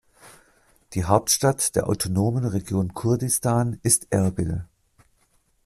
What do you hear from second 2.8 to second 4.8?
Kurdistan ist Erbil.